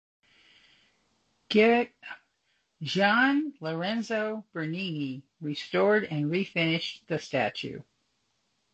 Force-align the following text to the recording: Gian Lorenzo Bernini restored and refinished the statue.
Gian 1.49 1.89
Lorenzo 3.59 4.43
Bernini 4.51 5.21
restored 5.41 6.05
and 6.05 6.25
refinished 6.31 7.05
the 7.05 7.19
statue. 7.19 7.83